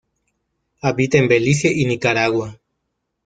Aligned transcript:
Habita 0.81 1.19
en 1.19 1.27
Belice 1.27 1.71
y 1.71 1.85
Nicaragua. 1.85 2.59